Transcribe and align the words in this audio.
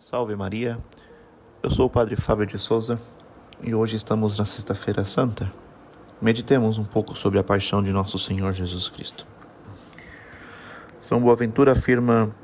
Salve 0.00 0.34
Maria, 0.34 0.78
eu 1.62 1.70
sou 1.70 1.84
o 1.84 1.90
Padre 1.90 2.16
Fábio 2.16 2.46
de 2.46 2.58
Souza 2.58 2.98
e 3.62 3.74
hoje 3.74 3.96
estamos 3.96 4.38
na 4.38 4.46
Sexta-feira 4.46 5.04
Santa. 5.04 5.52
Meditemos 6.22 6.78
um 6.78 6.84
pouco 6.84 7.14
sobre 7.14 7.38
a 7.38 7.44
paixão 7.44 7.82
de 7.82 7.92
nosso 7.92 8.18
Senhor 8.18 8.50
Jesus 8.54 8.88
Cristo. 8.88 9.26
São 10.98 11.20
Boaventura 11.20 11.72
afirma: 11.72 12.34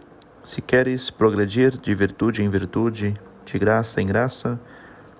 Se 0.45 0.61
queres 0.61 1.09
progredir 1.09 1.79
de 1.79 1.95
virtude 1.95 2.43
em 2.43 2.51
virtude, 2.51 3.15
de 3.47 3.59
graça 3.59 4.03
em 4.03 4.07
graça, 4.07 4.61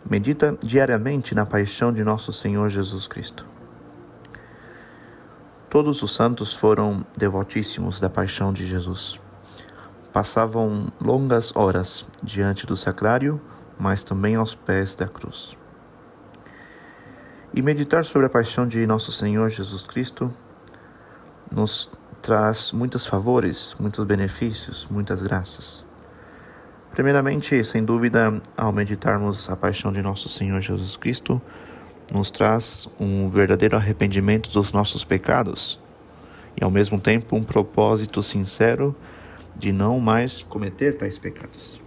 medita 0.05 0.59
diariamente 0.63 1.35
na 1.35 1.47
paixão 1.47 1.91
de 1.91 2.05
nosso 2.05 2.35
Senhor 2.35 2.69
Jesus 2.69 3.09
Cristo. 3.09 3.47
Todos 5.71 6.03
os 6.03 6.15
santos 6.15 6.53
foram 6.53 7.03
devotíssimos 7.17 7.99
da 7.99 8.11
paixão 8.11 8.53
de 8.53 8.67
Jesus 8.67 9.19
passavam 10.17 10.91
longas 10.99 11.55
horas 11.55 12.07
diante 12.23 12.65
do 12.65 12.75
sacrário, 12.75 13.39
mas 13.79 14.03
também 14.03 14.35
aos 14.35 14.55
pés 14.55 14.95
da 14.95 15.07
cruz. 15.07 15.59
E 17.53 17.61
meditar 17.61 18.03
sobre 18.03 18.27
a 18.27 18.31
paixão 18.31 18.67
de 18.67 18.87
nosso 18.87 19.13
Senhor 19.13 19.47
Jesus 19.51 19.87
Cristo 19.87 20.33
nos 21.53 21.91
traz 22.23 22.73
muitos 22.73 23.07
favores, 23.07 23.77
muitos 23.79 24.03
benefícios, 24.07 24.89
muitas 24.91 25.21
graças. 25.21 25.85
Primeiramente, 26.93 27.63
sem 27.63 27.85
dúvida, 27.85 28.41
ao 28.57 28.73
meditarmos 28.73 29.51
a 29.51 29.55
paixão 29.55 29.93
de 29.93 30.01
nosso 30.01 30.31
Senhor 30.31 30.63
Jesus 30.63 30.97
Cristo, 30.97 31.43
nos 32.11 32.31
traz 32.31 32.89
um 32.99 33.29
verdadeiro 33.29 33.77
arrependimento 33.77 34.49
dos 34.49 34.73
nossos 34.73 35.05
pecados 35.05 35.79
e, 36.59 36.65
ao 36.65 36.71
mesmo 36.71 36.99
tempo, 36.99 37.37
um 37.37 37.45
propósito 37.45 38.23
sincero 38.23 38.97
de 39.59 39.73
não 39.73 39.99
mais 40.01 40.43
cometer 40.43 40.97
tais 40.97 41.19
pecados. 41.19 41.81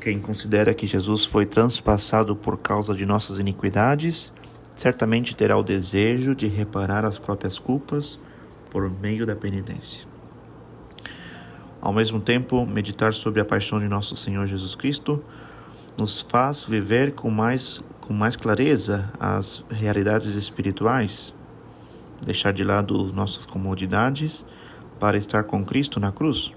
Quem 0.00 0.18
considera 0.18 0.74
que 0.74 0.86
Jesus 0.86 1.24
foi 1.24 1.46
transpassado 1.46 2.34
por 2.34 2.58
causa 2.58 2.94
de 2.94 3.06
nossas 3.06 3.38
iniquidades, 3.38 4.32
certamente 4.74 5.36
terá 5.36 5.56
o 5.56 5.62
desejo 5.62 6.34
de 6.34 6.48
reparar 6.48 7.04
as 7.04 7.18
próprias 7.18 7.58
culpas 7.58 8.18
por 8.70 8.90
meio 8.90 9.24
da 9.24 9.36
penitência. 9.36 10.04
Ao 11.80 11.92
mesmo 11.92 12.20
tempo, 12.20 12.64
meditar 12.66 13.12
sobre 13.12 13.40
a 13.40 13.44
paixão 13.44 13.78
de 13.78 13.88
nosso 13.88 14.16
Senhor 14.16 14.46
Jesus 14.46 14.74
Cristo 14.74 15.22
nos 15.98 16.20
faz 16.20 16.64
viver 16.64 17.12
com 17.12 17.30
mais, 17.30 17.82
com 18.00 18.12
mais 18.12 18.36
clareza 18.36 19.10
as 19.20 19.64
realidades 19.70 20.34
espirituais, 20.34 21.34
deixar 22.24 22.52
de 22.52 22.64
lado 22.64 23.12
nossas 23.12 23.44
comodidades 23.46 24.44
para 25.02 25.18
estar 25.18 25.42
com 25.42 25.64
Cristo 25.64 25.98
na 25.98 26.12
cruz. 26.12 26.52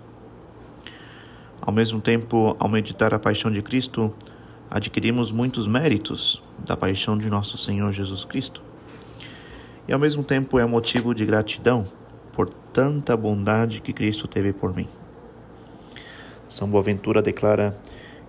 Ao 1.60 1.74
mesmo 1.74 2.00
tempo, 2.00 2.56
ao 2.60 2.70
meditar 2.70 3.12
a 3.12 3.18
paixão 3.18 3.50
de 3.52 3.60
Cristo, 3.60 4.14
adquirimos 4.70 5.32
muitos 5.32 5.68
méritos 5.68 6.44
da 6.60 6.78
paixão 6.78 7.18
de 7.18 7.28
nosso 7.28 7.58
Senhor 7.58 7.92
Jesus 7.92 8.24
Cristo. 8.24 8.62
E 9.88 9.94
ao 9.94 9.98
mesmo 9.98 10.24
tempo 10.24 10.60
é 10.60 10.66
motivo 10.68 11.16
de 11.16 11.26
gratidão 11.26 11.88
por 12.34 12.52
tanta 12.72 13.18
bondade 13.18 13.82
que 13.82 13.92
Cristo 13.92 14.28
teve 14.28 14.54
por 14.54 14.76
mim. 14.76 14.88
São 16.48 16.70
Boaventura 16.70 17.24
declara 17.24 17.76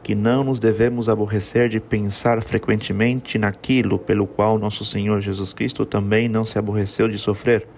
que 0.03 0.15
não 0.15 0.45
nos 0.45 0.59
devemos 0.59 1.11
aborrecer 1.11 1.69
de 1.69 1.79
pensar 1.79 2.43
frequentemente 2.43 3.37
naquilo 3.37 3.99
pelo 3.99 4.27
qual 4.27 4.59
nosso 4.59 4.83
Senhor 4.83 5.21
Jesus 5.21 5.53
Cristo 5.53 5.85
também 5.85 6.27
não 6.27 6.47
se 6.47 6.59
aborreceu 6.59 7.07
de 7.07 7.19
sofrer 7.19 7.69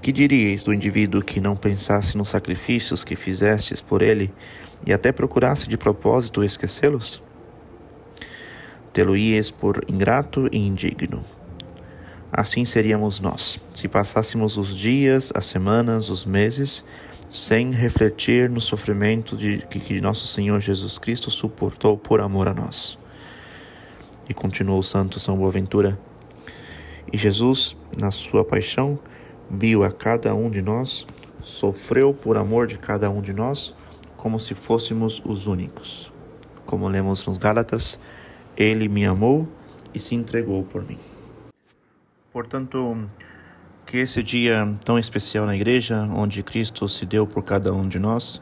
que 0.00 0.12
diríeis 0.12 0.64
do 0.64 0.72
indivíduo 0.72 1.22
que 1.22 1.40
não 1.40 1.54
pensasse 1.54 2.16
nos 2.16 2.30
sacrifícios 2.30 3.04
que 3.04 3.14
fizestes 3.14 3.82
por 3.82 4.02
ele 4.02 4.32
e 4.86 4.92
até 4.92 5.12
procurasse 5.12 5.68
de 5.68 5.76
propósito 5.76 6.42
esquecê-los? 6.42 7.22
Tê-lo-ies 8.92 9.50
por 9.50 9.84
ingrato 9.88 10.48
e 10.50 10.58
indigno. 10.58 11.24
Assim 12.32 12.64
seríamos 12.64 13.20
nós, 13.20 13.60
se 13.74 13.88
passássemos 13.88 14.56
os 14.56 14.76
dias, 14.76 15.32
as 15.34 15.46
semanas, 15.46 16.08
os 16.08 16.24
meses, 16.24 16.84
sem 17.28 17.72
refletir 17.72 18.48
no 18.48 18.60
sofrimento 18.60 19.36
de, 19.36 19.58
que 19.68 20.00
nosso 20.00 20.26
Senhor 20.26 20.60
Jesus 20.60 20.96
Cristo 20.96 21.30
suportou 21.30 21.96
por 21.98 22.20
amor 22.20 22.48
a 22.48 22.54
nós. 22.54 22.98
E 24.28 24.34
continuou 24.34 24.78
o 24.78 24.84
santo 24.84 25.18
São 25.18 25.36
Boaventura. 25.36 25.98
E 27.12 27.18
Jesus, 27.18 27.76
na 28.00 28.12
sua 28.12 28.44
paixão, 28.44 28.98
viu 29.50 29.82
a 29.82 29.90
cada 29.90 30.34
um 30.34 30.48
de 30.48 30.62
nós, 30.62 31.06
sofreu 31.42 32.14
por 32.14 32.36
amor 32.36 32.66
de 32.66 32.78
cada 32.78 33.10
um 33.10 33.20
de 33.20 33.32
nós, 33.32 33.74
como 34.16 34.38
se 34.38 34.54
fôssemos 34.54 35.20
os 35.24 35.46
únicos. 35.46 36.12
Como 36.64 36.86
lemos 36.86 37.26
nos 37.26 37.36
Gálatas, 37.36 37.98
ele 38.56 38.88
me 38.88 39.04
amou 39.04 39.48
e 39.92 39.98
se 39.98 40.14
entregou 40.14 40.62
por 40.62 40.86
mim. 40.86 40.98
Portanto, 42.32 42.96
que 43.84 43.96
esse 43.96 44.22
dia 44.22 44.76
tão 44.84 44.98
especial 44.98 45.46
na 45.46 45.56
igreja, 45.56 46.08
onde 46.14 46.42
Cristo 46.44 46.88
se 46.88 47.04
deu 47.04 47.26
por 47.26 47.42
cada 47.42 47.72
um 47.72 47.88
de 47.88 47.98
nós, 47.98 48.40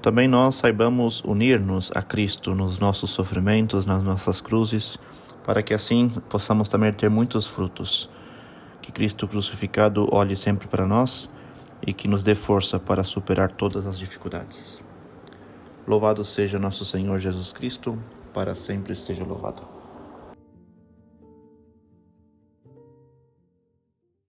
também 0.00 0.26
nós 0.26 0.54
saibamos 0.54 1.22
unir-nos 1.24 1.90
a 1.94 2.00
Cristo 2.00 2.54
nos 2.54 2.78
nossos 2.78 3.10
sofrimentos, 3.10 3.84
nas 3.84 4.02
nossas 4.02 4.40
cruzes, 4.40 4.96
para 5.44 5.62
que 5.62 5.74
assim 5.74 6.08
possamos 6.30 6.68
também 6.68 6.92
ter 6.92 7.10
muitos 7.10 7.46
frutos 7.46 8.08
que 8.88 8.92
Cristo 8.92 9.28
crucificado 9.28 10.08
olhe 10.10 10.34
sempre 10.34 10.66
para 10.66 10.86
nós 10.86 11.28
e 11.86 11.92
que 11.92 12.08
nos 12.08 12.24
dê 12.24 12.34
força 12.34 12.78
para 12.78 13.04
superar 13.04 13.52
todas 13.52 13.86
as 13.86 13.98
dificuldades. 13.98 14.82
Louvado 15.86 16.24
seja 16.24 16.58
nosso 16.58 16.86
Senhor 16.86 17.18
Jesus 17.18 17.52
Cristo, 17.52 17.98
para 18.32 18.54
sempre 18.54 18.94
seja 18.94 19.24
louvado. 19.24 19.77